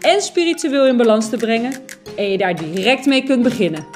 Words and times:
en 0.00 0.22
spiritueel 0.22 0.86
in 0.86 0.96
balans 0.96 1.28
te 1.28 1.36
brengen 1.36 1.72
en 2.16 2.30
je 2.30 2.38
daar 2.38 2.56
direct 2.56 3.06
mee 3.06 3.22
kunt 3.22 3.42
beginnen. 3.42 3.86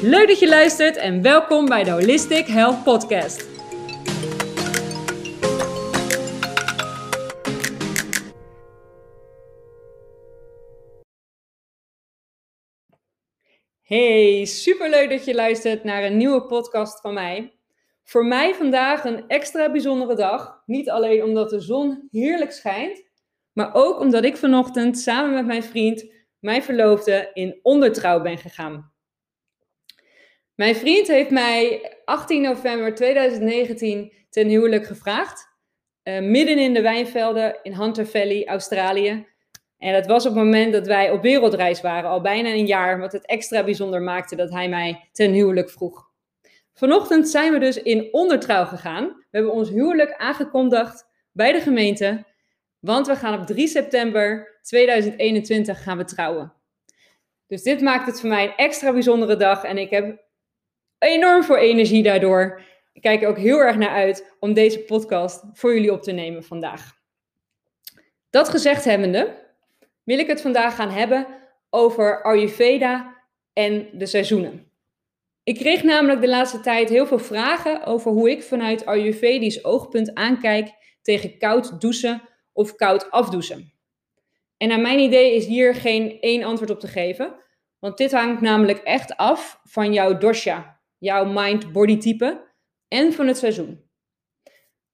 Leuk 0.00 0.28
dat 0.28 0.38
je 0.38 0.48
luistert 0.48 0.96
en 0.96 1.22
welkom 1.22 1.66
bij 1.66 1.84
de 1.84 1.90
Holistic 1.90 2.46
Health 2.46 2.82
Podcast. 2.84 3.54
Hey, 13.82 14.44
superleuk 14.44 15.10
dat 15.10 15.24
je 15.24 15.34
luistert 15.34 15.84
naar 15.84 16.04
een 16.04 16.16
nieuwe 16.16 16.46
podcast 16.46 17.00
van 17.00 17.14
mij. 17.14 17.58
Voor 18.04 18.26
mij 18.26 18.54
vandaag 18.54 19.04
een 19.04 19.28
extra 19.28 19.70
bijzondere 19.70 20.14
dag. 20.14 20.62
Niet 20.66 20.90
alleen 20.90 21.22
omdat 21.22 21.50
de 21.50 21.60
zon 21.60 22.08
heerlijk 22.10 22.52
schijnt, 22.52 23.05
maar 23.56 23.70
ook 23.72 24.00
omdat 24.00 24.24
ik 24.24 24.36
vanochtend 24.36 24.98
samen 24.98 25.34
met 25.34 25.46
mijn 25.46 25.62
vriend, 25.62 26.12
mijn 26.38 26.62
verloofde, 26.62 27.30
in 27.32 27.58
ondertrouw 27.62 28.22
ben 28.22 28.38
gegaan. 28.38 28.92
Mijn 30.54 30.74
vriend 30.74 31.06
heeft 31.06 31.30
mij 31.30 31.92
18 32.04 32.42
november 32.42 32.94
2019 32.94 34.12
ten 34.30 34.48
huwelijk 34.48 34.86
gevraagd. 34.86 35.48
Uh, 36.04 36.20
midden 36.20 36.58
in 36.58 36.74
de 36.74 36.80
wijnvelden 36.80 37.58
in 37.62 37.72
Hunter 37.72 38.06
Valley, 38.06 38.46
Australië. 38.46 39.26
En 39.78 39.92
dat 39.92 40.06
was 40.06 40.26
op 40.26 40.34
het 40.34 40.44
moment 40.44 40.72
dat 40.72 40.86
wij 40.86 41.10
op 41.10 41.22
wereldreis 41.22 41.80
waren, 41.80 42.10
al 42.10 42.20
bijna 42.20 42.48
een 42.48 42.66
jaar, 42.66 42.98
wat 42.98 43.12
het 43.12 43.26
extra 43.26 43.64
bijzonder 43.64 44.02
maakte 44.02 44.36
dat 44.36 44.50
hij 44.50 44.68
mij 44.68 45.08
ten 45.12 45.32
huwelijk 45.32 45.70
vroeg. 45.70 46.10
Vanochtend 46.72 47.28
zijn 47.28 47.52
we 47.52 47.58
dus 47.58 47.82
in 47.82 48.08
ondertrouw 48.12 48.64
gegaan. 48.64 49.04
We 49.06 49.26
hebben 49.30 49.52
ons 49.52 49.68
huwelijk 49.68 50.14
aangekondigd 50.16 51.06
bij 51.32 51.52
de 51.52 51.60
gemeente, 51.60 52.24
want 52.86 53.06
we 53.06 53.16
gaan 53.16 53.40
op 53.40 53.46
3 53.46 53.68
september 53.68 54.58
2021 54.62 55.82
gaan 55.82 55.96
we 55.96 56.04
trouwen. 56.04 56.52
Dus 57.46 57.62
dit 57.62 57.80
maakt 57.80 58.06
het 58.06 58.20
voor 58.20 58.28
mij 58.28 58.44
een 58.44 58.56
extra 58.56 58.92
bijzondere 58.92 59.36
dag 59.36 59.64
en 59.64 59.78
ik 59.78 59.90
heb 59.90 60.24
enorm 60.98 61.42
veel 61.42 61.56
energie 61.56 62.02
daardoor. 62.02 62.62
Ik 62.92 63.02
kijk 63.02 63.22
er 63.22 63.28
ook 63.28 63.38
heel 63.38 63.58
erg 63.58 63.76
naar 63.76 63.90
uit 63.90 64.36
om 64.40 64.54
deze 64.54 64.78
podcast 64.78 65.44
voor 65.52 65.74
jullie 65.74 65.92
op 65.92 66.02
te 66.02 66.12
nemen 66.12 66.44
vandaag. 66.44 66.92
Dat 68.30 68.48
gezegd 68.48 68.84
hebbende, 68.84 69.34
wil 70.04 70.18
ik 70.18 70.26
het 70.26 70.40
vandaag 70.40 70.74
gaan 70.74 70.90
hebben 70.90 71.26
over 71.70 72.22
Ayurveda 72.22 73.16
en 73.52 73.88
de 73.92 74.06
seizoenen. 74.06 74.70
Ik 75.42 75.54
kreeg 75.54 75.82
namelijk 75.82 76.20
de 76.20 76.28
laatste 76.28 76.60
tijd 76.60 76.88
heel 76.88 77.06
veel 77.06 77.18
vragen 77.18 77.84
over 77.84 78.10
hoe 78.10 78.30
ik 78.30 78.42
vanuit 78.42 78.86
Ayurvedisch 78.86 79.64
oogpunt 79.64 80.14
aankijk 80.14 80.68
tegen 81.02 81.38
koud 81.38 81.80
douchen 81.80 82.22
of 82.56 82.74
koud 82.74 83.10
afdouchen. 83.10 83.72
En 84.56 84.68
naar 84.68 84.80
mijn 84.80 84.98
idee 84.98 85.34
is 85.34 85.46
hier 85.46 85.74
geen 85.74 86.20
één 86.20 86.42
antwoord 86.42 86.70
op 86.70 86.80
te 86.80 86.88
geven, 86.88 87.34
want 87.78 87.98
dit 87.98 88.12
hangt 88.12 88.40
namelijk 88.40 88.78
echt 88.78 89.16
af 89.16 89.60
van 89.64 89.92
jouw 89.92 90.18
dosha, 90.18 90.80
jouw 90.98 91.24
mind-body 91.24 91.96
type 91.96 92.44
en 92.88 93.12
van 93.12 93.26
het 93.26 93.38
seizoen. 93.38 93.84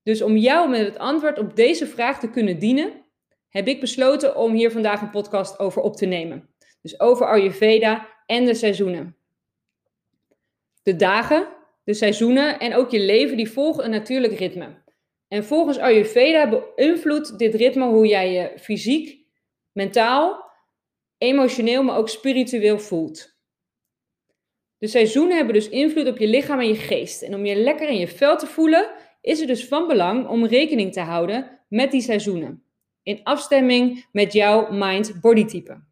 Dus 0.03 0.23
om 0.23 0.37
jou 0.37 0.71
met 0.71 0.87
het 0.87 0.99
antwoord 0.99 1.39
op 1.39 1.57
deze 1.57 1.87
vraag 1.87 2.21
te 2.21 2.31
kunnen 2.31 2.59
dienen, 2.59 3.05
heb 3.49 3.69
ik 3.69 3.81
besloten 3.81 4.37
om 4.37 4.53
hier 4.53 4.71
vandaag 4.71 5.01
een 5.01 5.11
podcast 5.11 5.59
over 5.59 5.83
op 5.83 5.97
te 5.97 6.07
nemen. 6.07 6.49
Dus 6.81 7.01
over 7.01 7.27
Ayurveda 7.27 8.09
en 8.27 8.45
de 8.45 8.55
seizoenen. 8.55 9.17
De 10.83 10.97
dagen, 10.97 11.49
de 11.85 11.95
seizoenen 11.95 12.59
en 12.59 12.75
ook 12.75 12.91
je 12.91 13.01
leven 13.01 13.37
die 13.37 13.51
volgen 13.51 13.85
een 13.85 13.91
natuurlijk 13.91 14.39
ritme. 14.39 14.82
En 15.33 15.45
volgens 15.45 15.79
Ayurveda 15.79 16.49
beïnvloedt 16.49 17.39
dit 17.39 17.55
ritme 17.55 17.85
hoe 17.85 18.07
jij 18.07 18.33
je 18.33 18.59
fysiek, 18.59 19.27
mentaal, 19.73 20.51
emotioneel, 21.19 21.83
maar 21.83 21.97
ook 21.97 22.09
spiritueel 22.09 22.79
voelt. 22.79 23.37
De 24.79 24.87
seizoenen 24.87 25.37
hebben 25.37 25.55
dus 25.55 25.69
invloed 25.69 26.07
op 26.07 26.19
je 26.19 26.27
lichaam 26.27 26.61
en 26.61 26.69
je 26.69 26.75
geest. 26.75 27.23
En 27.23 27.35
om 27.35 27.45
je 27.45 27.55
lekker 27.55 27.89
in 27.89 27.99
je 27.99 28.09
vel 28.09 28.37
te 28.37 28.47
voelen, 28.47 28.91
is 29.21 29.39
het 29.39 29.49
dus 29.49 29.67
van 29.67 29.87
belang 29.87 30.29
om 30.29 30.47
rekening 30.47 30.93
te 30.93 31.01
houden 31.01 31.61
met 31.69 31.91
die 31.91 32.03
seizoenen. 32.03 32.65
In 33.03 33.21
afstemming 33.23 34.07
met 34.13 34.33
jouw 34.33 34.73
mind-body 34.73 35.45
type. 35.45 35.85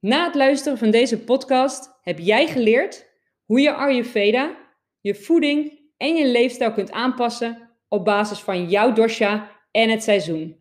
Na 0.00 0.24
het 0.24 0.34
luisteren 0.34 0.78
van 0.78 0.90
deze 0.90 1.24
podcast 1.24 1.98
heb 2.00 2.18
jij 2.18 2.46
geleerd 2.46 3.10
hoe 3.44 3.60
je 3.60 3.72
Ayurveda, 3.72 4.56
je 5.00 5.14
voeding 5.14 5.80
en 5.96 6.14
je 6.14 6.26
leefstijl 6.26 6.72
kunt 6.72 6.90
aanpassen 6.90 7.70
op 7.92 8.04
basis 8.04 8.40
van 8.40 8.68
jouw 8.68 8.92
dosha 8.92 9.50
en 9.70 9.90
het 9.90 10.02
seizoen. 10.02 10.60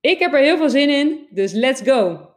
Ik 0.00 0.18
heb 0.18 0.32
er 0.32 0.38
heel 0.38 0.56
veel 0.56 0.70
zin 0.70 0.90
in, 0.90 1.26
dus 1.30 1.52
let's 1.52 1.80
go! 1.80 2.30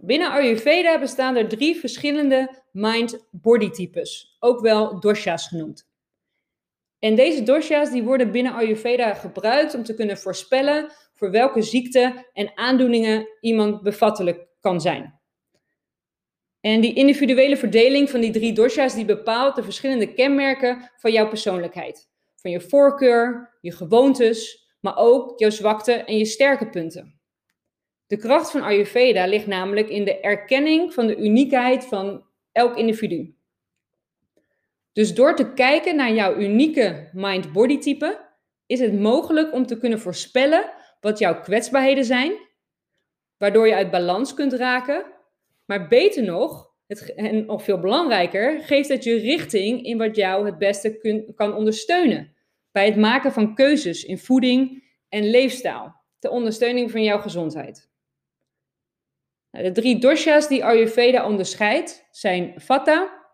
Binnen 0.00 0.30
Ayurveda 0.30 0.98
bestaan 0.98 1.36
er 1.36 1.48
drie 1.48 1.76
verschillende 1.76 2.62
mind-body 2.72 3.70
types, 3.70 4.36
ook 4.38 4.60
wel 4.60 5.00
dosha's 5.00 5.48
genoemd. 5.48 5.88
En 6.98 7.14
deze 7.14 7.42
dosha's 7.42 7.90
die 7.90 8.02
worden 8.02 8.30
binnen 8.30 8.52
Ayurveda 8.52 9.14
gebruikt 9.14 9.74
om 9.74 9.82
te 9.82 9.94
kunnen 9.94 10.18
voorspellen 10.18 10.92
voor 11.12 11.30
welke 11.30 11.62
ziekte 11.62 12.30
en 12.32 12.50
aandoeningen 12.54 13.28
iemand 13.40 13.82
bevattelijk 13.82 14.46
kan 14.60 14.80
zijn. 14.80 15.20
En 16.64 16.80
die 16.80 16.94
individuele 16.94 17.56
verdeling 17.56 18.10
van 18.10 18.20
die 18.20 18.30
drie 18.30 18.52
dosha's 18.52 18.94
die 18.94 19.04
bepaalt 19.04 19.56
de 19.56 19.62
verschillende 19.62 20.14
kenmerken 20.14 20.90
van 20.96 21.12
jouw 21.12 21.28
persoonlijkheid. 21.28 22.08
Van 22.34 22.50
je 22.50 22.60
voorkeur, 22.60 23.56
je 23.60 23.72
gewoontes, 23.72 24.68
maar 24.80 24.96
ook 24.96 25.38
jouw 25.38 25.50
zwakte 25.50 25.92
en 25.92 26.18
je 26.18 26.24
sterke 26.24 26.70
punten. 26.70 27.20
De 28.06 28.16
kracht 28.16 28.50
van 28.50 28.62
Ayurveda 28.62 29.26
ligt 29.26 29.46
namelijk 29.46 29.88
in 29.88 30.04
de 30.04 30.20
erkenning 30.20 30.94
van 30.94 31.06
de 31.06 31.16
uniekheid 31.16 31.84
van 31.84 32.26
elk 32.52 32.76
individu. 32.76 33.34
Dus 34.92 35.14
door 35.14 35.36
te 35.36 35.52
kijken 35.52 35.96
naar 35.96 36.12
jouw 36.12 36.36
unieke 36.36 37.10
mind-body 37.12 37.78
type, 37.78 38.28
is 38.66 38.80
het 38.80 39.00
mogelijk 39.00 39.52
om 39.52 39.66
te 39.66 39.78
kunnen 39.78 40.00
voorspellen 40.00 40.70
wat 41.00 41.18
jouw 41.18 41.40
kwetsbaarheden 41.40 42.04
zijn, 42.04 42.32
waardoor 43.36 43.66
je 43.66 43.74
uit 43.74 43.90
balans 43.90 44.34
kunt 44.34 44.52
raken 44.52 45.12
maar 45.64 45.88
beter 45.88 46.22
nog, 46.22 46.72
het, 46.86 47.14
en 47.14 47.46
nog 47.46 47.62
veel 47.62 47.80
belangrijker, 47.80 48.60
geeft 48.60 48.88
het 48.88 49.04
je 49.04 49.14
richting 49.14 49.84
in 49.84 49.98
wat 49.98 50.16
jou 50.16 50.46
het 50.46 50.58
beste 50.58 50.98
kan 51.34 51.54
ondersteunen. 51.54 52.34
Bij 52.70 52.86
het 52.86 52.96
maken 52.96 53.32
van 53.32 53.54
keuzes 53.54 54.04
in 54.04 54.18
voeding 54.18 54.84
en 55.08 55.30
leefstijl. 55.30 55.94
Ter 56.18 56.30
ondersteuning 56.30 56.90
van 56.90 57.02
jouw 57.02 57.18
gezondheid. 57.18 57.90
Nou, 59.50 59.64
de 59.64 59.72
drie 59.72 59.98
dosha's 59.98 60.48
die 60.48 60.64
Ayurveda 60.64 61.26
onderscheidt 61.26 62.08
zijn 62.10 62.60
Vata, 62.60 63.26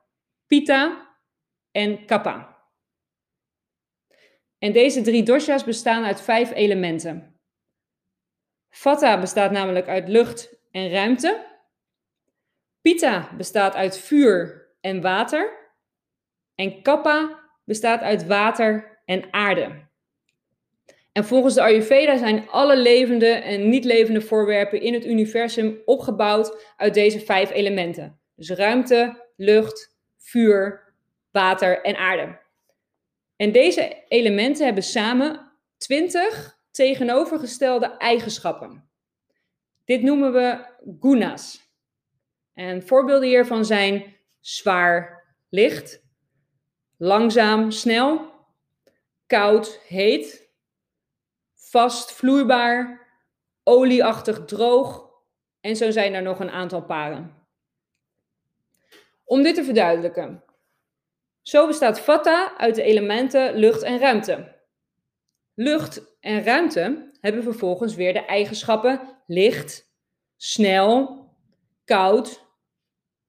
Pitta 0.47 1.09
en 1.71 2.07
Kapha. 2.07 2.59
En 4.59 4.73
deze 4.73 5.03
drie 5.03 5.23
dosha's 5.23 5.65
bestaan 5.65 6.05
uit 6.05 6.21
vijf 6.21 6.53
elementen. 6.55 7.41
Vata 8.71 9.21
bestaat 9.21 9.51
namelijk 9.51 9.89
uit 9.89 10.09
lucht 10.09 10.57
en 10.71 10.91
ruimte. 10.91 11.50
Pitta 12.81 13.31
bestaat 13.37 13.75
uit 13.75 13.99
vuur 13.99 14.69
en 14.81 15.01
water. 15.01 15.59
En 16.55 16.83
Kappa 16.83 17.39
bestaat 17.65 18.01
uit 18.01 18.27
water 18.27 19.01
en 19.05 19.33
aarde. 19.33 19.89
En 21.13 21.25
volgens 21.25 21.55
de 21.55 21.63
Ayurveda 21.63 22.17
zijn 22.17 22.49
alle 22.49 22.77
levende 22.77 23.27
en 23.27 23.69
niet 23.69 23.85
levende 23.85 24.21
voorwerpen 24.21 24.81
in 24.81 24.95
het 24.95 25.07
universum 25.07 25.83
opgebouwd 25.85 26.73
uit 26.77 26.95
deze 26.95 27.21
vijf 27.21 27.51
elementen. 27.51 28.21
Dus 28.35 28.51
ruimte, 28.51 29.27
lucht, 29.37 29.97
vuur, 30.19 30.95
water 31.31 31.83
en 31.83 31.97
aarde. 31.97 32.39
En 33.37 33.53
deze 33.53 34.05
elementen 34.09 34.65
hebben 34.65 34.83
samen 34.83 35.53
20 35.77 36.59
tegenovergestelde 36.71 37.87
eigenschappen. 37.87 38.91
Dit 39.85 40.03
noemen 40.03 40.33
we 40.33 40.67
gunas. 41.01 41.70
En 42.55 42.87
voorbeelden 42.87 43.29
hiervan 43.29 43.65
zijn 43.65 44.17
zwaar, 44.41 45.25
licht, 45.49 46.03
langzaam, 46.97 47.71
snel, 47.71 48.33
koud, 49.27 49.81
heet, 49.87 50.51
vast, 51.55 52.13
vloeibaar, 52.13 53.09
olieachtig 53.63 54.45
droog 54.45 55.11
en 55.61 55.77
zo 55.77 55.91
zijn 55.91 56.15
er 56.15 56.23
nog 56.23 56.41
een 56.41 56.51
aantal 56.51 56.83
paren. 56.83 57.35
Om 59.25 59.43
dit 59.43 59.55
te 59.55 59.65
verduidelijken. 59.65 60.45
Zo 61.43 61.67
bestaat 61.67 62.01
vata 62.01 62.57
uit 62.57 62.75
de 62.75 62.83
elementen 62.83 63.55
lucht 63.55 63.83
en 63.83 63.99
ruimte. 63.99 64.57
Lucht 65.55 66.19
en 66.21 66.45
ruimte 66.45 67.11
hebben 67.21 67.43
vervolgens 67.43 67.95
weer 67.95 68.13
de 68.13 68.25
eigenschappen 68.25 69.01
licht, 69.27 69.93
snel, 70.37 71.20
koud, 71.91 72.47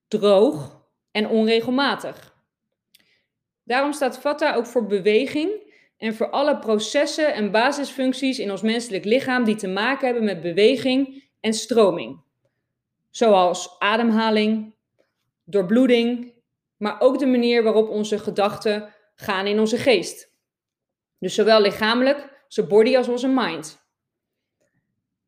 droog 0.08 0.86
en 1.12 1.28
onregelmatig. 1.28 2.36
Daarom 3.64 3.94
staat 3.94 4.20
vata 4.20 4.56
ook 4.56 4.66
voor 4.66 4.86
beweging 4.86 5.74
en 5.98 6.16
voor 6.16 6.30
alle 6.30 6.60
processen 6.60 7.34
en 7.34 7.52
basisfuncties 7.52 8.40
in 8.40 8.52
ons 8.52 8.62
menselijk 8.62 9.06
lichaam 9.06 9.44
die 9.44 9.56
te 9.56 9.68
maken 9.68 10.06
hebben 10.06 10.24
met 10.24 10.42
beweging 10.42 11.30
en 11.40 11.54
stroming. 11.54 12.22
Zoals 13.10 13.80
ademhaling, 13.80 14.76
doorbloeding, 15.44 16.34
maar 16.78 17.02
ook 17.02 17.20
de 17.20 17.28
manier 17.28 17.64
waarop 17.64 17.90
onze 17.90 18.20
gedachten 18.20 18.94
gaan 19.16 19.46
in 19.48 19.60
onze 19.60 19.78
geest. 19.78 20.34
Dus 21.20 21.36
zowel 21.36 21.62
lichamelijk, 21.62 22.44
onze 22.44 22.68
body 22.68 22.98
als 22.98 23.08
onze 23.08 23.28
mind. 23.28 23.81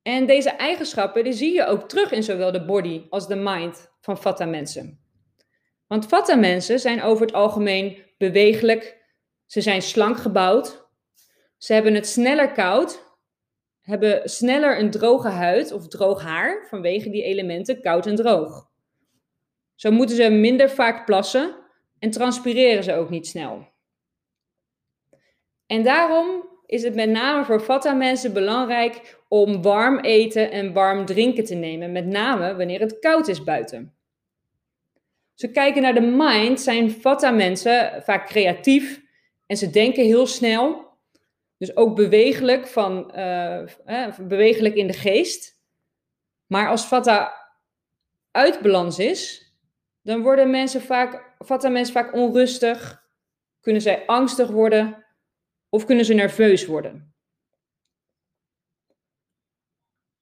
En 0.04 0.26
deze 0.26 0.50
eigenschappen 0.50 1.24
die 1.24 1.34
zie 1.34 1.54
je 1.54 1.66
ook 1.66 1.90
terug 1.90 2.12
in 2.12 2.24
zowel 2.24 2.52
de 2.52 2.66
body 2.66 3.06
als 3.10 3.28
de 3.28 3.36
mind 3.36 3.92
van 4.00 4.18
Vata 4.18 4.46
mensen. 4.46 5.00
Want 5.88 6.08
Vata 6.08 6.36
mensen 6.36 6.80
zijn 6.80 7.02
over 7.02 7.26
het 7.26 7.36
algemeen 7.36 8.04
bewegelijk, 8.18 9.02
ze 9.46 9.62
zijn 9.62 9.82
slank 9.82 10.18
gebouwd, 10.18 10.88
ze 11.58 11.74
hebben 11.74 11.94
het 11.94 12.08
sneller 12.08 12.52
koud, 12.52 13.18
hebben 13.82 14.30
sneller 14.30 14.80
een 14.80 14.92
droge 14.92 15.30
huid 15.30 15.72
of 15.72 15.88
droog 15.88 16.22
haar 16.22 16.68
vanwege 16.70 17.10
die 17.10 17.24
elementen 17.24 17.82
koud 17.82 18.06
en 18.06 18.16
droog. 18.16 18.72
Zo 19.76 19.92
moeten 19.92 20.16
ze 20.16 20.30
minder 20.30 20.70
vaak 20.70 21.06
plassen 21.06 21.56
en 22.00 22.12
transpireren 22.12 22.84
ze 22.84 22.94
ook 22.94 23.10
niet 23.10 23.28
snel. 23.28 23.68
En 25.66 25.84
daarom 25.84 26.53
is 26.74 26.84
het 26.84 26.96
met 26.96 27.10
name 27.10 27.46
voor 27.46 27.62
Vata-mensen 27.62 28.34
belangrijk 28.34 29.18
om 29.28 29.62
warm 29.62 30.00
eten 30.00 30.52
en 30.52 30.74
warm 30.74 31.06
drinken 31.06 31.44
te 31.44 31.56
nemen, 31.56 31.92
met 31.92 32.06
name 32.06 32.56
wanneer 32.56 32.80
het 32.80 33.00
koud 33.00 33.28
is 33.28 33.44
buiten. 33.44 33.94
Als 35.34 35.42
we 35.42 35.52
kijken 35.52 35.82
naar 35.82 35.94
de 35.94 36.02
mind, 36.02 36.62
zijn 36.62 36.92
Vata-mensen 36.92 38.04
vaak 38.04 38.28
creatief 38.28 39.02
en 39.46 39.58
ze 39.58 39.70
denken 39.70 40.04
heel 40.04 40.28
snel. 40.28 40.92
Dus 41.58 41.76
ook 41.76 41.96
bewegelijk, 41.96 42.68
van, 42.68 43.12
uh, 43.16 43.68
in 44.74 44.88
de 44.88 44.94
geest. 44.94 45.60
Maar 46.48 46.70
als 46.70 46.86
Vata 46.86 47.34
uit 48.32 48.62
balans 48.62 49.00
is, 49.00 49.52
dan 50.02 50.22
worden 50.22 50.50
mensen 50.50 50.82
vaak, 50.82 51.36
Vata-mensen 51.40 51.94
vaak 51.94 52.14
onrustig, 52.14 53.04
kunnen 53.62 53.82
zij 53.82 54.06
angstig 54.06 54.50
worden 54.50 55.03
of 55.74 55.86
kunnen 55.86 56.06
ze 56.06 56.14
nerveus 56.14 56.66
worden. 56.66 57.16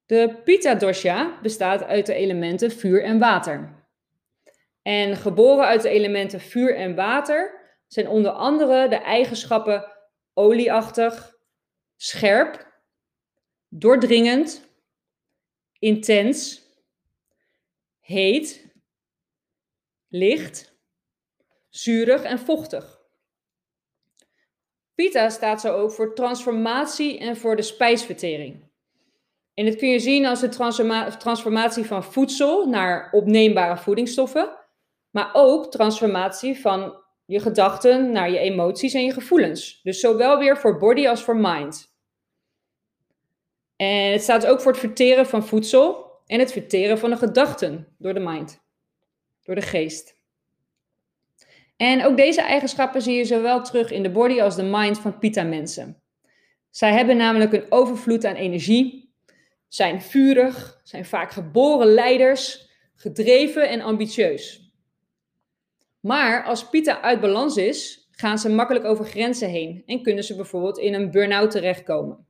De 0.06 0.42
Pitta 0.44 0.76
dosha 0.76 1.40
bestaat 1.42 1.84
uit 1.84 2.06
de 2.06 2.14
elementen 2.14 2.72
vuur 2.72 3.04
en 3.04 3.20
water. 3.20 3.86
En 4.82 5.16
geboren 5.16 5.66
uit 5.66 5.82
de 5.82 5.90
elementen 5.90 6.40
vuur 6.40 6.76
en 6.76 6.96
water 6.96 7.60
zijn 7.88 8.08
onder 8.08 8.32
andere 8.32 8.88
de 8.88 8.96
eigenschappen 8.96 9.92
olieachtig, 10.34 11.36
scherp, 11.96 12.82
doordringend, 13.70 14.70
intens, 15.80 16.62
heet, 18.00 18.74
licht, 20.08 20.76
zuurig 21.70 22.24
en 22.24 22.40
vochtig. 22.40 23.01
Pita 25.02 25.30
staat 25.30 25.62
zo 25.62 25.74
ook 25.74 25.92
voor 25.92 26.16
transformatie 26.16 27.20
en 27.20 27.38
voor 27.38 27.56
de 27.56 27.62
spijsvertering. 27.62 28.70
En 29.54 29.66
dit 29.66 29.76
kun 29.76 29.90
je 29.90 30.00
zien 30.00 30.26
als 30.26 30.40
de 30.40 30.50
transformatie 31.18 31.86
van 31.86 32.04
voedsel 32.04 32.66
naar 32.66 33.10
opneembare 33.12 33.78
voedingsstoffen, 33.78 34.58
maar 35.12 35.30
ook 35.34 35.72
transformatie 35.72 36.60
van 36.60 36.96
je 37.26 37.40
gedachten 37.40 38.12
naar 38.12 38.32
je 38.32 38.38
emoties 38.38 38.94
en 38.94 39.06
je 39.06 39.14
gevoelens. 39.14 39.80
Dus 39.84 40.00
zowel 40.00 40.38
weer 40.38 40.58
voor 40.58 40.78
body 40.78 41.08
als 41.08 41.24
voor 41.24 41.38
mind. 41.38 41.96
En 43.76 44.12
het 44.12 44.22
staat 44.22 44.46
ook 44.46 44.62
voor 44.62 44.72
het 44.72 44.82
verteren 44.82 45.26
van 45.26 45.46
voedsel 45.46 46.12
en 46.26 46.40
het 46.40 46.52
verteren 46.52 46.98
van 46.98 47.10
de 47.10 47.18
gedachten 47.18 47.96
door 47.98 48.14
de 48.14 48.20
mind, 48.20 48.62
door 49.44 49.56
de 49.56 49.62
geest. 49.62 50.21
En 51.82 52.06
ook 52.06 52.18
deze 52.18 52.42
eigenschappen 52.42 53.02
zie 53.02 53.18
je 53.18 53.26
zowel 53.26 53.64
terug 53.64 53.92
in 53.92 54.04
de 54.04 54.12
body 54.12 54.42
als 54.42 54.56
de 54.56 54.64
mind 54.64 55.00
van 55.00 55.20
Pita-mensen. 55.20 56.02
Zij 56.70 56.94
hebben 56.94 57.18
namelijk 57.18 57.54
een 57.54 57.66
overvloed 57.70 58.26
aan 58.26 58.36
energie, 58.36 59.14
zijn 59.68 60.02
vurig, 60.02 60.80
zijn 60.84 61.06
vaak 61.06 61.32
geboren 61.32 61.88
leiders, 61.88 62.70
gedreven 62.96 63.70
en 63.70 63.82
ambitieus. 63.82 64.74
Maar 66.00 66.44
als 66.44 66.70
Pita 66.70 67.02
uit 67.02 67.22
balans 67.22 67.58
is, 67.58 68.08
gaan 68.12 68.38
ze 68.38 68.50
makkelijk 68.50 68.86
over 68.86 69.06
grenzen 69.06 69.50
heen 69.50 69.84
en 69.86 70.04
kunnen 70.04 70.24
ze 70.24 70.36
bijvoorbeeld 70.36 70.78
in 70.78 70.94
een 70.94 71.12
burn-out 71.12 71.52
terechtkomen. 71.52 72.28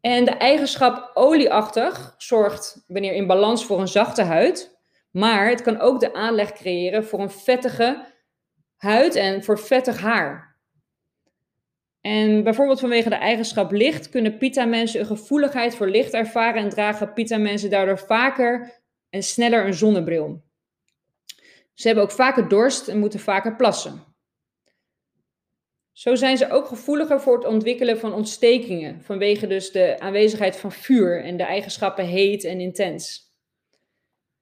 En 0.00 0.24
de 0.24 0.30
eigenschap 0.30 1.10
olieachtig 1.14 2.14
zorgt, 2.18 2.84
wanneer 2.86 3.12
in 3.12 3.26
balans, 3.26 3.64
voor 3.64 3.80
een 3.80 3.88
zachte 3.88 4.22
huid, 4.22 4.77
maar 5.10 5.48
het 5.48 5.62
kan 5.62 5.80
ook 5.80 6.00
de 6.00 6.14
aanleg 6.14 6.52
creëren 6.52 7.04
voor 7.04 7.20
een 7.20 7.30
vettige 7.30 8.06
huid 8.76 9.14
en 9.14 9.44
voor 9.44 9.58
vettig 9.58 10.00
haar. 10.00 10.56
En 12.00 12.42
bijvoorbeeld 12.42 12.80
vanwege 12.80 13.08
de 13.08 13.14
eigenschap 13.14 13.72
licht 13.72 14.08
kunnen 14.08 14.38
pita-mensen 14.38 15.00
een 15.00 15.06
gevoeligheid 15.06 15.74
voor 15.74 15.88
licht 15.88 16.12
ervaren 16.12 16.62
en 16.62 16.68
dragen 16.68 17.12
pita-mensen 17.12 17.70
daardoor 17.70 17.98
vaker 17.98 18.80
en 19.10 19.22
sneller 19.22 19.66
een 19.66 19.74
zonnebril. 19.74 20.42
Ze 21.74 21.86
hebben 21.86 22.04
ook 22.04 22.10
vaker 22.10 22.48
dorst 22.48 22.88
en 22.88 22.98
moeten 22.98 23.20
vaker 23.20 23.56
plassen. 23.56 24.06
Zo 25.92 26.14
zijn 26.14 26.36
ze 26.36 26.50
ook 26.50 26.66
gevoeliger 26.66 27.20
voor 27.20 27.36
het 27.36 27.46
ontwikkelen 27.46 27.98
van 27.98 28.12
ontstekingen, 28.12 29.02
vanwege 29.02 29.46
dus 29.46 29.70
de 29.72 30.00
aanwezigheid 30.00 30.56
van 30.56 30.72
vuur 30.72 31.24
en 31.24 31.36
de 31.36 31.42
eigenschappen 31.42 32.06
heet 32.06 32.44
en 32.44 32.60
intens. 32.60 33.27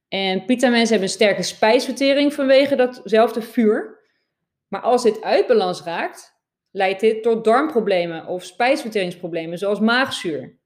En 0.08 0.44
pita-mensen 0.44 0.90
hebben 0.90 1.08
een 1.08 1.14
sterke 1.14 1.42
spijsvertering 1.42 2.34
vanwege 2.34 2.76
datzelfde 2.76 3.42
vuur. 3.42 4.04
Maar 4.68 4.80
als 4.80 5.02
dit 5.02 5.22
uit 5.22 5.46
balans 5.46 5.82
raakt, 5.82 6.34
leidt 6.70 7.00
dit 7.00 7.22
tot 7.22 7.44
darmproblemen 7.44 8.26
of 8.26 8.44
spijsverteringsproblemen, 8.44 9.58
zoals 9.58 9.80
maagzuur. 9.80 10.58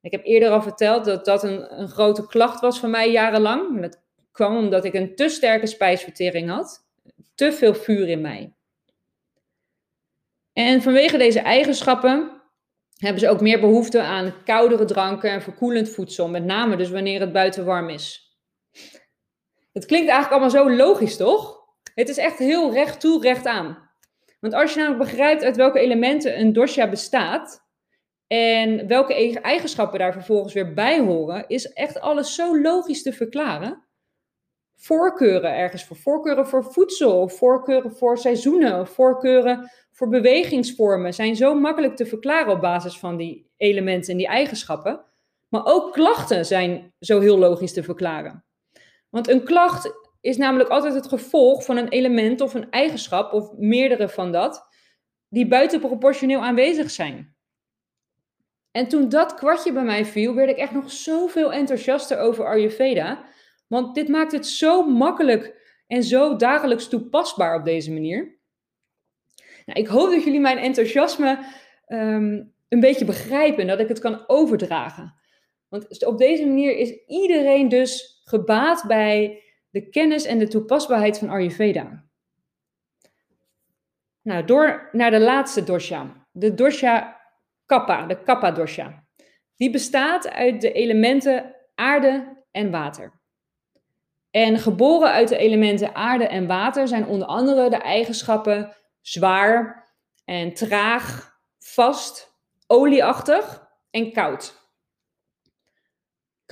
Ik 0.00 0.12
heb 0.12 0.24
eerder 0.24 0.50
al 0.50 0.62
verteld 0.62 1.04
dat 1.04 1.24
dat 1.24 1.42
een, 1.44 1.80
een 1.80 1.88
grote 1.88 2.26
klacht 2.26 2.60
was 2.60 2.78
van 2.78 2.90
mij 2.90 3.10
jarenlang. 3.10 3.80
Dat 3.80 4.02
kwam 4.32 4.56
omdat 4.56 4.84
ik 4.84 4.94
een 4.94 5.14
te 5.14 5.28
sterke 5.28 5.66
spijsvertering 5.66 6.50
had. 6.50 6.86
Te 7.34 7.52
veel 7.52 7.74
vuur 7.74 8.08
in 8.08 8.20
mij. 8.20 8.54
En 10.52 10.82
vanwege 10.82 11.18
deze 11.18 11.40
eigenschappen 11.40 12.42
hebben 12.96 13.20
ze 13.20 13.28
ook 13.28 13.40
meer 13.40 13.60
behoefte 13.60 14.00
aan 14.02 14.34
koudere 14.44 14.84
dranken 14.84 15.30
en 15.30 15.42
verkoelend 15.42 15.88
voedsel. 15.88 16.28
Met 16.28 16.44
name 16.44 16.76
dus 16.76 16.90
wanneer 16.90 17.20
het 17.20 17.32
buiten 17.32 17.64
warm 17.64 17.88
is. 17.88 18.31
Het 19.72 19.86
klinkt 19.86 20.10
eigenlijk 20.10 20.42
allemaal 20.42 20.64
zo 20.64 20.76
logisch, 20.76 21.16
toch? 21.16 21.60
Het 21.94 22.08
is 22.08 22.16
echt 22.16 22.38
heel 22.38 22.72
recht 22.72 23.00
toe, 23.00 23.22
recht 23.22 23.46
aan. 23.46 23.90
Want 24.40 24.54
als 24.54 24.72
je 24.74 24.80
namelijk 24.80 25.10
begrijpt 25.10 25.42
uit 25.42 25.56
welke 25.56 25.78
elementen 25.78 26.40
een 26.40 26.52
dosha 26.52 26.88
bestaat 26.88 27.66
en 28.26 28.86
welke 28.86 29.40
eigenschappen 29.40 29.98
daar 29.98 30.12
vervolgens 30.12 30.54
weer 30.54 30.74
bij 30.74 31.00
horen, 31.00 31.48
is 31.48 31.72
echt 31.72 32.00
alles 32.00 32.34
zo 32.34 32.60
logisch 32.60 33.02
te 33.02 33.12
verklaren. 33.12 33.84
Voorkeuren 34.74 35.56
ergens 35.56 35.84
voor, 35.84 35.96
voorkeuren 35.96 36.46
voor 36.46 36.64
voedsel, 36.64 37.28
voorkeuren 37.28 37.96
voor 37.96 38.18
seizoenen, 38.18 38.86
voorkeuren 38.86 39.70
voor 39.92 40.08
bewegingsvormen 40.08 41.14
zijn 41.14 41.36
zo 41.36 41.54
makkelijk 41.54 41.96
te 41.96 42.06
verklaren 42.06 42.52
op 42.52 42.60
basis 42.60 42.98
van 42.98 43.16
die 43.16 43.50
elementen 43.56 44.10
en 44.10 44.16
die 44.16 44.26
eigenschappen. 44.26 45.04
Maar 45.48 45.64
ook 45.64 45.92
klachten 45.92 46.46
zijn 46.46 46.94
zo 46.98 47.20
heel 47.20 47.38
logisch 47.38 47.72
te 47.72 47.82
verklaren. 47.82 48.44
Want 49.12 49.28
een 49.28 49.44
klacht 49.44 49.92
is 50.20 50.36
namelijk 50.36 50.70
altijd 50.70 50.94
het 50.94 51.08
gevolg 51.08 51.64
van 51.64 51.76
een 51.76 51.88
element 51.88 52.40
of 52.40 52.54
een 52.54 52.70
eigenschap, 52.70 53.32
of 53.32 53.52
meerdere 53.52 54.08
van 54.08 54.32
dat, 54.32 54.66
die 55.28 55.48
buitenproportioneel 55.48 56.40
aanwezig 56.40 56.90
zijn. 56.90 57.36
En 58.70 58.88
toen 58.88 59.08
dat 59.08 59.34
kwartje 59.34 59.72
bij 59.72 59.84
mij 59.84 60.04
viel, 60.04 60.34
werd 60.34 60.50
ik 60.50 60.56
echt 60.56 60.72
nog 60.72 60.90
zoveel 60.90 61.52
enthousiaster 61.52 62.18
over 62.18 62.46
Ayurveda. 62.46 63.24
Want 63.66 63.94
dit 63.94 64.08
maakt 64.08 64.32
het 64.32 64.46
zo 64.46 64.82
makkelijk 64.82 65.60
en 65.86 66.02
zo 66.02 66.36
dagelijks 66.36 66.88
toepasbaar 66.88 67.58
op 67.58 67.64
deze 67.64 67.92
manier. 67.92 68.40
Nou, 69.66 69.80
ik 69.80 69.86
hoop 69.86 70.10
dat 70.10 70.24
jullie 70.24 70.40
mijn 70.40 70.58
enthousiasme 70.58 71.38
um, 71.86 72.54
een 72.68 72.80
beetje 72.80 73.04
begrijpen 73.04 73.60
en 73.60 73.66
dat 73.66 73.80
ik 73.80 73.88
het 73.88 73.98
kan 73.98 74.24
overdragen. 74.26 75.14
Want 75.68 76.06
op 76.06 76.18
deze 76.18 76.46
manier 76.46 76.76
is 76.76 77.04
iedereen 77.06 77.68
dus 77.68 78.21
gebaat 78.32 78.84
bij 78.86 79.42
de 79.70 79.88
kennis 79.88 80.24
en 80.24 80.38
de 80.38 80.48
toepasbaarheid 80.48 81.18
van 81.18 81.28
Ayurveda. 81.28 82.04
Nou, 84.22 84.44
door 84.44 84.88
naar 84.92 85.10
de 85.10 85.20
laatste 85.20 85.64
dosha. 85.64 86.26
De 86.30 86.54
dosha 86.54 87.20
Kappa, 87.66 88.06
de 88.06 88.22
Kappa 88.22 88.50
dosha. 88.50 89.04
Die 89.56 89.70
bestaat 89.70 90.28
uit 90.28 90.60
de 90.60 90.72
elementen 90.72 91.56
aarde 91.74 92.44
en 92.50 92.70
water. 92.70 93.20
En 94.30 94.58
geboren 94.58 95.10
uit 95.10 95.28
de 95.28 95.36
elementen 95.36 95.94
aarde 95.94 96.26
en 96.26 96.46
water 96.46 96.88
zijn 96.88 97.06
onder 97.06 97.28
andere 97.28 97.70
de 97.70 97.76
eigenschappen 97.76 98.76
zwaar 99.00 99.88
en 100.24 100.54
traag, 100.54 101.36
vast, 101.58 102.34
olieachtig 102.66 103.68
en 103.90 104.12
koud. 104.12 104.61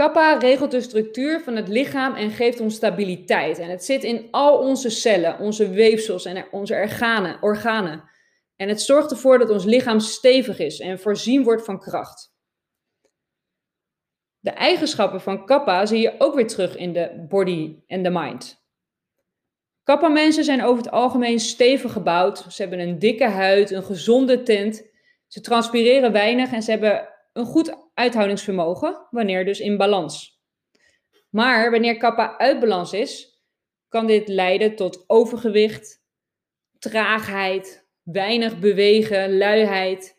Kappa 0.00 0.38
regelt 0.38 0.71
de 0.71 0.80
structuur 0.80 1.40
van 1.40 1.57
het 1.57 1.69
lichaam 1.69 2.14
en 2.14 2.30
geeft 2.30 2.61
ons 2.61 2.75
stabiliteit. 2.75 3.59
En 3.59 3.71
het 3.71 3.85
zit 3.85 4.04
in 4.04 4.28
al 4.30 4.59
onze 4.59 4.90
cellen, 4.90 5.38
onze 5.38 5.71
weefsels 5.71 6.25
en 6.25 6.47
onze 6.50 6.75
organen. 7.40 8.02
En 8.57 8.69
het 8.69 8.80
zorgt 8.80 9.11
ervoor 9.11 9.38
dat 9.38 9.50
ons 9.50 9.64
lichaam 9.64 10.00
stevig 10.00 10.59
is 10.59 10.80
en 10.80 11.00
voorzien 11.00 11.45
wordt 11.45 11.64
van 11.64 11.80
kracht. 11.80 12.35
De 14.38 14.50
eigenschappen 14.50 15.21
van 15.21 15.47
kappa 15.47 15.87
zie 15.87 16.00
je 16.00 16.14
ook 16.19 16.35
weer 16.35 16.47
terug 16.47 16.76
in 16.76 16.92
de 16.92 17.26
body 17.28 17.76
en 17.87 18.02
de 18.02 18.11
mind. 18.11 18.64
Kappa-mensen 19.83 20.45
zijn 20.45 20.62
over 20.62 20.83
het 20.83 20.92
algemeen 20.92 21.40
stevig 21.40 21.92
gebouwd. 21.92 22.38
Ze 22.49 22.62
hebben 22.62 22.80
een 22.80 22.99
dikke 22.99 23.28
huid, 23.28 23.71
een 23.71 23.85
gezonde 23.85 24.42
tent. 24.42 24.88
Ze 25.26 25.40
transpireren 25.40 26.12
weinig 26.12 26.52
en 26.52 26.62
ze 26.62 26.71
hebben 26.71 27.09
een 27.32 27.44
goed 27.44 27.76
uithoudingsvermogen, 27.94 29.06
wanneer 29.10 29.44
dus 29.44 29.60
in 29.60 29.76
balans. 29.76 30.40
Maar 31.30 31.70
wanneer 31.70 31.96
kappa 31.96 32.38
uit 32.38 32.60
balans 32.60 32.92
is, 32.92 33.42
kan 33.88 34.06
dit 34.06 34.28
leiden 34.28 34.76
tot 34.76 35.04
overgewicht, 35.06 36.04
traagheid, 36.78 37.88
weinig 38.02 38.58
bewegen, 38.58 39.38
luiheid. 39.38 40.18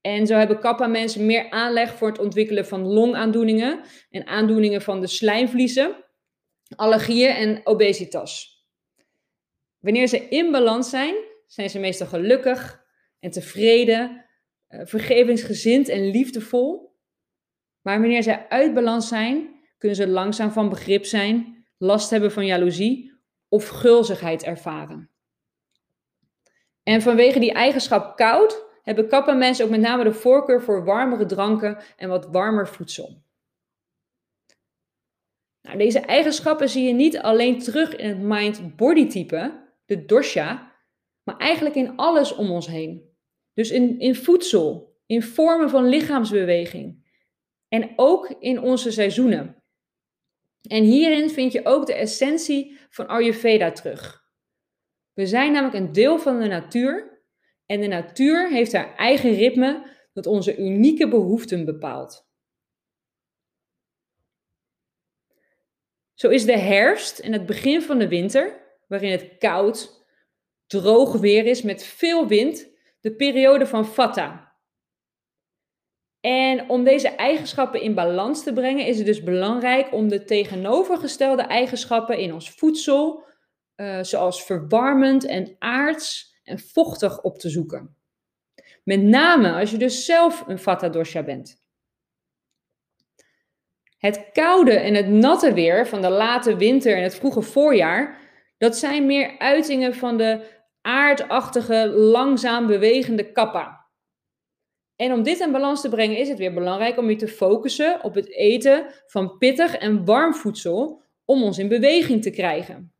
En 0.00 0.26
zo 0.26 0.34
hebben 0.34 0.60
kappa-mensen 0.60 1.26
meer 1.26 1.50
aanleg 1.50 1.94
voor 1.94 2.08
het 2.08 2.18
ontwikkelen 2.18 2.66
van 2.66 2.86
longaandoeningen 2.86 3.80
en 4.10 4.26
aandoeningen 4.26 4.82
van 4.82 5.00
de 5.00 5.06
slijmvliezen, 5.06 6.04
allergieën 6.76 7.30
en 7.30 7.60
obesitas. 7.64 8.60
Wanneer 9.78 10.06
ze 10.06 10.28
in 10.28 10.50
balans 10.50 10.90
zijn, 10.90 11.14
zijn 11.46 11.70
ze 11.70 11.78
meestal 11.78 12.06
gelukkig 12.06 12.84
en 13.20 13.30
tevreden, 13.30 14.26
vergevingsgezind 14.80 15.88
en 15.88 16.10
liefdevol. 16.10 16.96
Maar 17.82 18.00
wanneer 18.00 18.22
ze 18.22 18.48
uit 18.48 18.74
balans 18.74 19.08
zijn, 19.08 19.60
kunnen 19.78 19.96
ze 19.96 20.08
langzaam 20.08 20.50
van 20.50 20.68
begrip 20.68 21.04
zijn, 21.04 21.64
last 21.78 22.10
hebben 22.10 22.32
van 22.32 22.46
jaloezie 22.46 23.12
of 23.48 23.68
gulzigheid 23.68 24.42
ervaren. 24.42 25.10
En 26.82 27.02
vanwege 27.02 27.38
die 27.38 27.52
eigenschap 27.52 28.16
koud 28.16 28.64
hebben 28.82 29.08
kappa 29.08 29.32
mensen 29.32 29.64
ook 29.64 29.70
met 29.70 29.80
name 29.80 30.04
de 30.04 30.12
voorkeur 30.12 30.62
voor 30.62 30.84
warmere 30.84 31.26
dranken 31.26 31.82
en 31.96 32.08
wat 32.08 32.28
warmer 32.30 32.68
voedsel. 32.68 33.22
Nou, 35.62 35.78
deze 35.78 36.00
eigenschappen 36.00 36.68
zie 36.68 36.86
je 36.86 36.92
niet 36.92 37.18
alleen 37.18 37.58
terug 37.58 37.96
in 37.96 38.08
het 38.08 38.18
mind-body 38.18 39.06
type, 39.06 39.70
de 39.84 40.04
dosha, 40.04 40.72
maar 41.22 41.36
eigenlijk 41.36 41.74
in 41.74 41.96
alles 41.96 42.34
om 42.34 42.50
ons 42.50 42.66
heen. 42.66 43.11
Dus 43.54 43.70
in, 43.70 43.98
in 43.98 44.14
voedsel, 44.14 44.96
in 45.06 45.22
vormen 45.22 45.70
van 45.70 45.88
lichaamsbeweging 45.88 47.10
en 47.68 47.92
ook 47.96 48.34
in 48.38 48.60
onze 48.60 48.90
seizoenen. 48.90 49.62
En 50.68 50.84
hierin 50.84 51.30
vind 51.30 51.52
je 51.52 51.64
ook 51.64 51.86
de 51.86 51.94
essentie 51.94 52.78
van 52.90 53.06
Ayurveda 53.06 53.72
terug. 53.72 54.22
We 55.12 55.26
zijn 55.26 55.52
namelijk 55.52 55.76
een 55.76 55.92
deel 55.92 56.18
van 56.18 56.40
de 56.40 56.46
natuur 56.46 57.22
en 57.66 57.80
de 57.80 57.86
natuur 57.86 58.50
heeft 58.50 58.72
haar 58.72 58.96
eigen 58.96 59.34
ritme 59.34 59.90
dat 60.12 60.26
onze 60.26 60.56
unieke 60.56 61.08
behoeften 61.08 61.64
bepaalt. 61.64 62.30
Zo 66.14 66.28
is 66.28 66.44
de 66.44 66.58
herfst 66.58 67.18
en 67.18 67.32
het 67.32 67.46
begin 67.46 67.82
van 67.82 67.98
de 67.98 68.08
winter 68.08 68.60
waarin 68.88 69.10
het 69.10 69.38
koud, 69.38 70.04
droog 70.66 71.12
weer 71.12 71.46
is 71.46 71.62
met 71.62 71.84
veel 71.84 72.26
wind, 72.26 72.71
de 73.02 73.14
periode 73.14 73.66
van 73.66 73.86
Vata. 73.86 74.50
En 76.20 76.68
om 76.68 76.84
deze 76.84 77.08
eigenschappen 77.08 77.80
in 77.80 77.94
balans 77.94 78.42
te 78.42 78.52
brengen, 78.52 78.86
is 78.86 78.96
het 78.96 79.06
dus 79.06 79.22
belangrijk 79.22 79.92
om 79.92 80.08
de 80.08 80.24
tegenovergestelde 80.24 81.42
eigenschappen 81.42 82.18
in 82.18 82.32
ons 82.32 82.50
voedsel, 82.50 83.24
uh, 83.76 84.02
zoals 84.02 84.44
verwarmend 84.44 85.24
en 85.24 85.56
aards 85.58 86.36
en 86.44 86.58
vochtig, 86.58 87.22
op 87.22 87.38
te 87.38 87.48
zoeken. 87.48 87.96
Met 88.84 89.02
name 89.02 89.52
als 89.52 89.70
je 89.70 89.76
dus 89.76 90.04
zelf 90.04 90.44
een 90.46 90.58
Vata 90.58 90.88
dosha 90.88 91.22
bent. 91.22 91.60
Het 93.98 94.28
koude 94.32 94.72
en 94.72 94.94
het 94.94 95.08
natte 95.08 95.52
weer 95.52 95.86
van 95.86 96.02
de 96.02 96.08
late 96.08 96.56
winter 96.56 96.96
en 96.96 97.02
het 97.02 97.14
vroege 97.14 97.42
voorjaar 97.42 98.20
dat 98.58 98.76
zijn 98.76 99.06
meer 99.06 99.38
uitingen 99.38 99.94
van 99.94 100.16
de 100.16 100.60
aardachtige, 100.82 101.88
langzaam 101.88 102.66
bewegende 102.66 103.32
kappa. 103.32 103.90
En 104.96 105.12
om 105.12 105.22
dit 105.22 105.40
in 105.40 105.52
balans 105.52 105.80
te 105.80 105.88
brengen 105.88 106.16
is 106.16 106.28
het 106.28 106.38
weer 106.38 106.54
belangrijk 106.54 106.98
om 106.98 107.10
je 107.10 107.16
te 107.16 107.28
focussen 107.28 108.04
op 108.04 108.14
het 108.14 108.30
eten 108.30 108.86
van 109.06 109.38
pittig 109.38 109.76
en 109.76 110.04
warm 110.04 110.34
voedsel 110.34 111.02
om 111.24 111.42
ons 111.42 111.58
in 111.58 111.68
beweging 111.68 112.22
te 112.22 112.30
krijgen. 112.30 112.92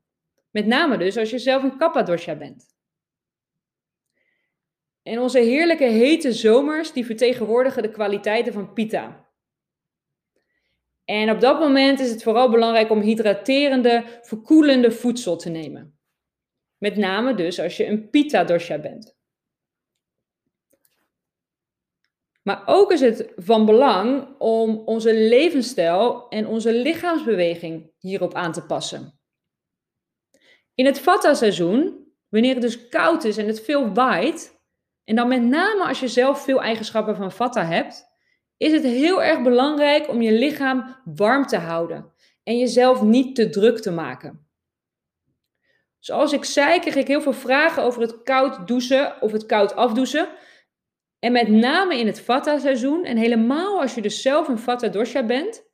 Met 0.51 0.67
name 0.67 0.99
dus 0.99 1.17
als 1.17 1.31
je 1.31 1.39
zelf 1.39 1.62
een 1.62 1.77
kappa 1.77 2.03
dosha 2.03 2.35
bent. 2.35 2.71
En 5.03 5.19
onze 5.19 5.39
heerlijke 5.39 5.85
hete 5.85 6.33
zomers 6.33 6.93
die 6.93 7.07
vertegenwoordigen 7.07 7.83
de 7.83 7.91
kwaliteiten 7.91 8.53
van 8.53 8.73
pita. 8.73 9.31
En 11.05 11.31
op 11.31 11.41
dat 11.41 11.59
moment 11.59 12.01
is 12.01 12.11
het 12.11 12.23
vooral 12.23 12.51
belangrijk 12.51 12.91
om 12.91 13.01
hydraterende, 13.01 14.05
verkoelende 14.23 14.91
voedsel 14.91 15.37
te 15.37 15.51
nemen. 15.51 15.99
Met 16.83 16.97
name 16.97 17.35
dus 17.35 17.61
als 17.61 17.77
je 17.77 17.87
een 17.87 18.11
pita 18.11 18.45
dosha 18.45 18.79
bent. 18.79 19.17
Maar 22.43 22.62
ook 22.67 22.93
is 22.93 23.01
het 23.01 23.33
van 23.37 23.67
belang 23.67 24.39
om 24.39 24.77
onze 24.77 25.15
levensstijl 25.15 26.29
en 26.29 26.47
onze 26.47 26.73
lichaamsbeweging 26.73 27.93
hierop 27.99 28.35
aan 28.35 28.53
te 28.53 28.67
passen. 28.67 29.21
In 30.75 30.87
het 30.87 30.99
Vata-seizoen, 31.01 32.07
wanneer 32.29 32.53
het 32.53 32.62
dus 32.62 32.89
koud 32.89 33.25
is 33.25 33.37
en 33.37 33.47
het 33.47 33.61
veel 33.61 33.93
waait, 33.93 34.61
en 35.05 35.17
dan 35.17 35.29
met 35.29 35.43
name 35.43 35.85
als 35.85 36.01
je 36.01 36.09
zelf 36.09 36.45
veel 36.45 36.62
eigenschappen 36.62 37.17
van 37.17 37.33
Vata 37.33 37.65
hebt, 37.65 38.07
is 38.57 38.73
het 38.73 38.83
heel 38.83 39.23
erg 39.23 39.43
belangrijk 39.43 40.09
om 40.09 40.23
je 40.23 40.33
lichaam 40.33 40.97
warm 41.05 41.47
te 41.47 41.59
houden 41.59 42.12
en 42.43 42.59
jezelf 42.59 43.03
niet 43.03 43.35
te 43.35 43.49
druk 43.49 43.81
te 43.81 43.91
maken. 43.91 44.51
Zoals 46.02 46.32
ik 46.32 46.44
zei, 46.44 46.80
kreeg 46.80 46.94
ik 46.94 47.06
heel 47.06 47.21
veel 47.21 47.32
vragen 47.32 47.82
over 47.82 48.00
het 48.00 48.23
koud 48.23 48.66
douchen 48.68 49.21
of 49.21 49.32
het 49.32 49.47
koud 49.47 49.75
afdouchen. 49.75 50.28
En 51.18 51.32
met 51.32 51.49
name 51.49 51.99
in 51.99 52.06
het 52.06 52.21
Vata-seizoen, 52.21 53.04
en 53.04 53.16
helemaal 53.16 53.80
als 53.80 53.94
je 53.94 54.02
dus 54.02 54.23
zelf 54.23 54.49
een 54.49 54.59
Vata 54.59 54.88
dosha 54.88 55.26
bent, 55.26 55.64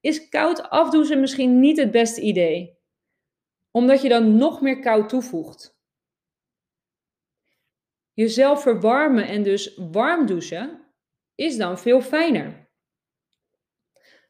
is 0.00 0.28
koud 0.28 0.70
afdouchen 0.70 1.20
misschien 1.20 1.60
niet 1.60 1.76
het 1.76 1.90
beste 1.90 2.20
idee. 2.20 2.78
Omdat 3.70 4.02
je 4.02 4.08
dan 4.08 4.36
nog 4.36 4.60
meer 4.60 4.80
koud 4.80 5.08
toevoegt. 5.08 5.76
Jezelf 8.12 8.62
verwarmen 8.62 9.26
en 9.26 9.42
dus 9.42 9.76
warm 9.76 10.26
douchen 10.26 10.94
is 11.34 11.56
dan 11.56 11.78
veel 11.78 12.00
fijner. 12.00 12.68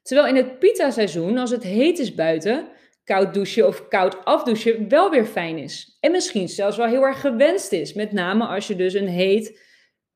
Terwijl 0.02 0.28
in 0.28 0.36
het 0.36 0.58
pita-seizoen, 0.58 1.38
als 1.38 1.50
het 1.50 1.62
heet 1.62 1.98
is 1.98 2.14
buiten, 2.14 2.68
koud 3.04 3.34
douchen 3.34 3.66
of 3.66 3.88
koud 3.88 4.24
afdouchen 4.24 4.88
wel 4.88 5.10
weer 5.10 5.26
fijn 5.26 5.58
is. 5.58 5.96
En 6.00 6.10
misschien 6.10 6.48
zelfs 6.48 6.76
wel 6.76 6.86
heel 6.86 7.02
erg 7.02 7.20
gewenst 7.20 7.72
is. 7.72 7.92
Met 7.92 8.12
name 8.12 8.46
als 8.46 8.66
je 8.66 8.76
dus 8.76 8.94
een 8.94 9.08
heet 9.08 9.60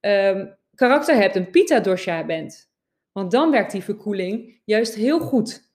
um, 0.01 0.57
karakter 0.75 1.15
hebt, 1.15 1.37
een 1.37 1.51
pita-dosha 1.51 2.25
bent. 2.25 2.71
Want 3.13 3.31
dan 3.31 3.51
werkt 3.51 3.73
die 3.73 3.85
verkoeling 3.85 4.61
juist 4.65 4.95
heel 4.95 5.21
goed. 5.21 5.67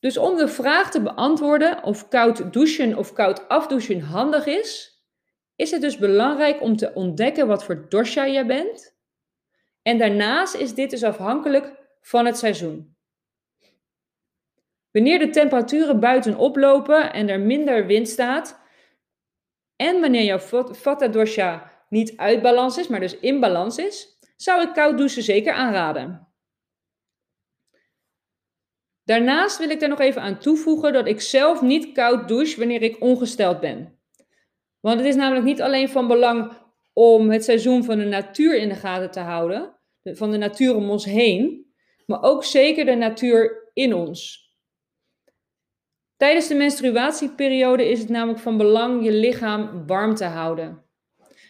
Dus 0.00 0.16
om 0.16 0.36
de 0.36 0.48
vraag 0.48 0.90
te 0.90 1.02
beantwoorden 1.02 1.82
of 1.82 2.08
koud 2.08 2.52
douchen 2.52 2.96
of 2.96 3.12
koud 3.12 3.48
afdouchen 3.48 4.00
handig 4.00 4.46
is, 4.46 5.00
is 5.56 5.70
het 5.70 5.80
dus 5.80 5.98
belangrijk 5.98 6.60
om 6.60 6.76
te 6.76 6.94
ontdekken 6.94 7.46
wat 7.46 7.64
voor 7.64 7.88
dosha 7.88 8.24
je 8.24 8.46
bent. 8.46 8.96
En 9.82 9.98
daarnaast 9.98 10.54
is 10.54 10.74
dit 10.74 10.90
dus 10.90 11.02
afhankelijk 11.02 11.72
van 12.00 12.26
het 12.26 12.38
seizoen. 12.38 12.95
Wanneer 14.96 15.18
de 15.18 15.30
temperaturen 15.30 16.00
buiten 16.00 16.36
oplopen 16.36 17.12
en 17.12 17.28
er 17.28 17.40
minder 17.40 17.86
wind 17.86 18.08
staat, 18.08 18.60
en 19.76 20.00
wanneer 20.00 20.22
jouw 20.22 20.38
vata 20.74 21.08
dosha 21.08 21.72
niet 21.88 22.16
uit 22.16 22.42
balans 22.42 22.78
is, 22.78 22.88
maar 22.88 23.00
dus 23.00 23.18
in 23.18 23.40
balans 23.40 23.78
is, 23.78 24.18
zou 24.36 24.62
ik 24.62 24.72
koud 24.72 24.98
douchen 24.98 25.22
zeker 25.22 25.52
aanraden. 25.52 26.28
Daarnaast 29.04 29.58
wil 29.58 29.70
ik 29.70 29.82
er 29.82 29.88
nog 29.88 30.00
even 30.00 30.22
aan 30.22 30.38
toevoegen 30.38 30.92
dat 30.92 31.06
ik 31.06 31.20
zelf 31.20 31.62
niet 31.62 31.92
koud 31.92 32.28
douche 32.28 32.58
wanneer 32.58 32.82
ik 32.82 33.00
ongesteld 33.00 33.60
ben. 33.60 33.98
Want 34.80 34.98
het 34.98 35.08
is 35.08 35.16
namelijk 35.16 35.44
niet 35.44 35.62
alleen 35.62 35.88
van 35.88 36.06
belang 36.06 36.52
om 36.92 37.30
het 37.30 37.44
seizoen 37.44 37.84
van 37.84 37.98
de 37.98 38.04
natuur 38.04 38.56
in 38.56 38.68
de 38.68 38.74
gaten 38.74 39.10
te 39.10 39.20
houden, 39.20 39.78
van 40.02 40.30
de 40.30 40.38
natuur 40.38 40.74
om 40.74 40.90
ons 40.90 41.04
heen, 41.04 41.72
maar 42.06 42.22
ook 42.22 42.44
zeker 42.44 42.84
de 42.84 42.94
natuur 42.94 43.70
in 43.72 43.94
ons. 43.94 44.45
Tijdens 46.16 46.48
de 46.48 46.54
menstruatieperiode 46.54 47.90
is 47.90 47.98
het 47.98 48.08
namelijk 48.08 48.38
van 48.38 48.56
belang 48.56 49.04
je 49.04 49.12
lichaam 49.12 49.86
warm 49.86 50.14
te 50.14 50.24
houden. 50.24 50.84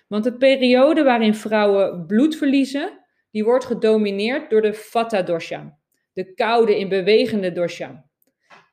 Want 0.09 0.25
de 0.25 0.37
periode 0.37 1.03
waarin 1.03 1.35
vrouwen 1.35 2.07
bloed 2.07 2.37
verliezen, 2.37 3.05
die 3.31 3.45
wordt 3.45 3.65
gedomineerd 3.65 4.51
door 4.51 4.63
de 4.63 4.75
Vata 4.75 5.23
dosha, 5.23 5.79
de 6.13 6.35
koude 6.35 6.79
in 6.79 6.89
bewegende 6.89 7.53
dosha. 7.53 8.05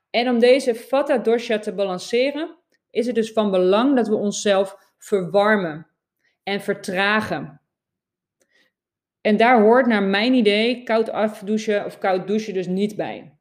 En 0.09 0.29
om 0.29 0.39
deze 0.39 0.75
Vata 0.75 1.17
dosha 1.17 1.59
te 1.59 1.73
balanceren, 1.73 2.57
is 2.89 3.05
het 3.05 3.15
dus 3.15 3.31
van 3.31 3.51
belang 3.51 3.95
dat 3.95 4.07
we 4.07 4.15
onszelf 4.15 4.77
verwarmen 4.97 5.87
en 6.43 6.61
vertragen. 6.61 7.61
En 9.21 9.37
daar 9.37 9.61
hoort 9.61 9.85
naar 9.85 10.03
mijn 10.03 10.33
idee 10.33 10.83
koud 10.83 11.09
afdouchen 11.09 11.85
of 11.85 11.97
koud 11.97 12.27
douchen 12.27 12.53
dus 12.53 12.67
niet 12.67 12.95
bij. 12.95 13.37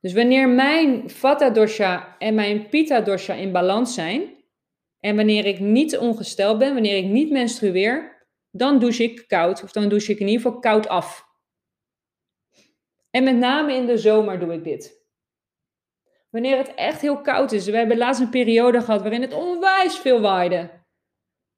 Dus 0.00 0.12
wanneer 0.12 0.48
mijn 0.48 1.10
Vata 1.10 1.50
dosha 1.50 2.16
en 2.18 2.34
mijn 2.34 2.68
Pitta 2.68 3.00
dosha 3.00 3.34
in 3.34 3.52
balans 3.52 3.94
zijn, 3.94 4.36
en 5.00 5.16
wanneer 5.16 5.44
ik 5.46 5.60
niet 5.60 5.98
ongesteld 5.98 6.58
ben, 6.58 6.72
wanneer 6.72 6.96
ik 6.96 7.04
niet 7.04 7.30
menstrueer, 7.30 8.26
dan 8.50 8.78
douche 8.78 9.02
ik 9.02 9.24
koud, 9.28 9.62
of 9.62 9.72
dan 9.72 9.88
douche 9.88 10.12
ik 10.12 10.18
in 10.18 10.26
ieder 10.26 10.42
geval 10.42 10.60
koud 10.60 10.88
af. 10.88 11.26
En 13.10 13.24
met 13.24 13.36
name 13.36 13.74
in 13.74 13.86
de 13.86 13.96
zomer 13.96 14.38
doe 14.38 14.52
ik 14.52 14.64
dit. 14.64 15.06
Wanneer 16.30 16.56
het 16.56 16.74
echt 16.74 17.00
heel 17.00 17.20
koud 17.20 17.52
is. 17.52 17.66
We 17.66 17.76
hebben 17.76 17.96
laatst 17.96 18.20
een 18.20 18.30
periode 18.30 18.80
gehad 18.80 19.00
waarin 19.00 19.22
het 19.22 19.34
onwijs 19.34 19.98
veel 19.98 20.20
waaide. 20.20 20.70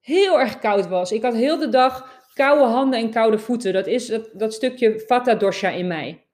Heel 0.01 0.41
erg 0.41 0.59
koud 0.59 0.89
was. 0.89 1.13
Ik 1.13 1.23
had 1.23 1.35
heel 1.35 1.59
de 1.59 1.69
dag 1.69 2.23
koude 2.35 2.65
handen 2.65 2.99
en 2.99 3.11
koude 3.11 3.39
voeten. 3.39 3.73
Dat 3.73 3.87
is 3.87 4.07
dat, 4.07 4.31
dat 4.33 4.55
stukje 4.55 5.01
vata 5.07 5.35
dosha 5.35 5.69
in 5.69 5.87
mij. 5.87 6.30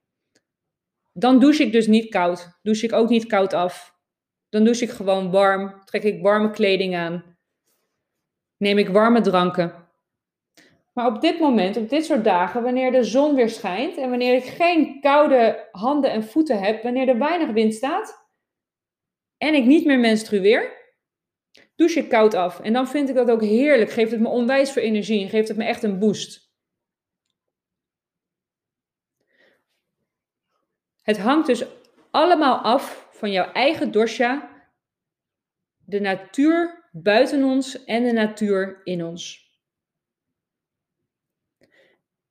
Dan 1.19 1.39
douche 1.39 1.63
ik 1.63 1.73
dus 1.73 1.87
niet 1.87 2.11
koud. 2.11 2.59
Douche 2.63 2.87
ik 2.87 2.93
ook 2.93 3.09
niet 3.09 3.27
koud 3.27 3.53
af. 3.53 3.95
Dan 4.49 4.65
douche 4.65 4.85
ik 4.85 4.91
gewoon 4.91 5.31
warm. 5.31 5.85
Trek 5.85 6.03
ik 6.03 6.23
warme 6.23 6.51
kleding 6.51 6.97
aan. 6.97 7.37
Neem 8.57 8.79
ik 8.79 8.89
warme 8.89 9.21
dranken. 9.21 9.89
Maar 10.93 11.07
op 11.07 11.21
dit 11.21 11.39
moment, 11.39 11.77
op 11.77 11.89
dit 11.89 12.05
soort 12.05 12.25
dagen, 12.25 12.63
wanneer 12.63 12.93
de 12.93 13.05
zon 13.05 13.35
weer 13.35 13.49
schijnt 13.49 13.97
en 13.97 14.11
wanneer 14.11 14.35
ik 14.35 14.45
geen 14.45 15.01
koude 15.01 15.69
handen 15.71 16.11
en 16.11 16.25
voeten 16.25 16.59
heb, 16.61 16.83
wanneer 16.83 17.09
er 17.09 17.19
weinig 17.19 17.51
wind 17.51 17.75
staat 17.75 18.27
en 19.39 19.55
ik 19.55 19.65
niet 19.65 19.85
meer 19.85 19.99
menstrueer, 19.99 20.73
douche 21.77 21.99
ik 21.99 22.09
koud 22.09 22.35
af. 22.35 22.61
En 22.61 22.73
dan 22.73 22.89
vind 22.89 23.09
ik 23.09 23.15
dat 23.15 23.31
ook 23.31 23.43
heerlijk. 23.43 23.91
Geeft 23.91 24.11
het 24.11 24.21
me 24.21 24.29
onwijs 24.29 24.71
veel 24.71 24.83
energie 24.83 25.23
en 25.23 25.29
geeft 25.29 25.49
het 25.49 25.57
me 25.57 25.65
echt 25.65 25.83
een 25.83 25.99
boost. 25.99 26.46
Het 31.07 31.19
hangt 31.19 31.47
dus 31.47 31.65
allemaal 32.11 32.59
af 32.59 33.09
van 33.13 33.31
jouw 33.33 33.53
eigen 33.53 33.93
dosha, 33.93 34.51
de 35.85 36.01
natuur 36.01 36.89
buiten 36.93 37.45
ons 37.45 37.85
en 37.85 38.05
de 38.05 38.13
natuur 38.13 38.81
in 38.85 39.05
ons. 39.05 39.51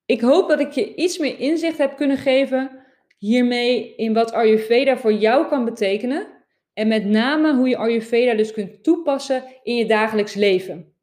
Ik 0.06 0.22
hoop 0.22 0.50
dat 0.50 0.60
ik 0.60 0.72
je 0.72 0.96
iets 0.96 1.18
meer 1.18 1.40
inzicht 1.40 1.78
heb 1.78 1.96
kunnen 1.96 2.18
geven 2.18 2.86
hiermee 3.18 3.96
in 3.96 4.14
wat 4.14 4.32
Ayurveda 4.32 4.98
voor 4.98 5.14
jou 5.14 5.48
kan 5.48 5.66
betekenen. 5.66 6.28
En 6.74 6.88
met 6.88 7.06
name 7.06 7.56
hoe 7.56 7.70
je 7.70 7.78
Ayurveda 7.78 8.34
dus 8.34 8.52
kunt 8.52 8.84
toepassen 8.84 9.44
in 9.64 9.76
je 9.76 9.86
dagelijks 9.86 10.34
leven. 10.34 10.96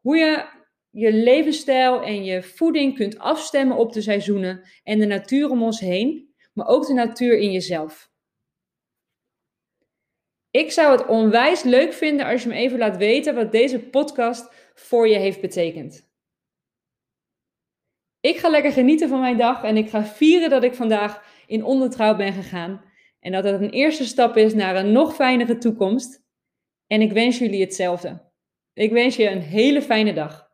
Hoe 0.00 0.16
je 0.16 0.44
je 0.90 1.12
levensstijl 1.12 2.02
en 2.02 2.24
je 2.24 2.42
voeding 2.42 2.94
kunt 2.94 3.18
afstemmen 3.18 3.76
op 3.76 3.92
de 3.92 4.00
seizoenen 4.00 4.68
en 4.84 4.98
de 4.98 5.06
natuur 5.06 5.50
om 5.50 5.62
ons 5.62 5.80
heen, 5.80 6.27
maar 6.58 6.66
ook 6.68 6.86
de 6.86 6.92
natuur 6.92 7.38
in 7.38 7.52
jezelf. 7.52 8.10
Ik 10.50 10.70
zou 10.70 10.98
het 10.98 11.06
onwijs 11.06 11.62
leuk 11.62 11.92
vinden 11.92 12.26
als 12.26 12.42
je 12.42 12.48
me 12.48 12.54
even 12.54 12.78
laat 12.78 12.96
weten 12.96 13.34
wat 13.34 13.52
deze 13.52 13.78
podcast 13.80 14.54
voor 14.74 15.08
je 15.08 15.16
heeft 15.16 15.40
betekend. 15.40 16.10
Ik 18.20 18.36
ga 18.36 18.48
lekker 18.48 18.72
genieten 18.72 19.08
van 19.08 19.20
mijn 19.20 19.36
dag 19.36 19.62
en 19.62 19.76
ik 19.76 19.88
ga 19.88 20.04
vieren 20.04 20.50
dat 20.50 20.62
ik 20.62 20.74
vandaag 20.74 21.42
in 21.46 21.64
ondertrouw 21.64 22.16
ben 22.16 22.32
gegaan. 22.32 22.84
En 23.20 23.32
dat 23.32 23.44
het 23.44 23.60
een 23.60 23.70
eerste 23.70 24.04
stap 24.04 24.36
is 24.36 24.54
naar 24.54 24.76
een 24.76 24.92
nog 24.92 25.14
fijnere 25.14 25.58
toekomst. 25.58 26.26
En 26.86 27.00
ik 27.00 27.12
wens 27.12 27.38
jullie 27.38 27.60
hetzelfde. 27.60 28.30
Ik 28.72 28.92
wens 28.92 29.16
je 29.16 29.30
een 29.30 29.40
hele 29.40 29.82
fijne 29.82 30.12
dag. 30.12 30.47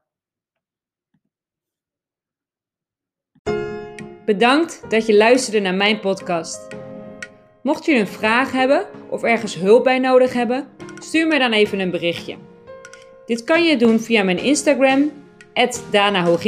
Bedankt 4.25 4.81
dat 4.89 5.07
je 5.07 5.17
luisterde 5.17 5.61
naar 5.61 5.75
mijn 5.75 6.01
podcast. 6.01 6.69
Mocht 7.63 7.85
je 7.85 7.95
een 7.95 8.07
vraag 8.07 8.53
hebben 8.53 8.87
of 9.09 9.23
ergens 9.23 9.55
hulp 9.55 9.85
bij 9.85 9.99
nodig 9.99 10.33
hebben, 10.33 10.67
stuur 10.99 11.27
mij 11.27 11.39
dan 11.39 11.53
even 11.53 11.81
een 11.81 11.91
berichtje. 11.91 12.37
Dit 13.27 13.45
kan 13.45 13.65
je 13.65 13.77
doen 13.77 14.01
via 14.01 14.23
mijn 14.23 14.39
Instagram, 14.39 15.13
Dana 15.91 16.39